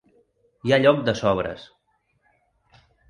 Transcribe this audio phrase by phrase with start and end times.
[0.63, 1.67] Hi ha lloc de sobres.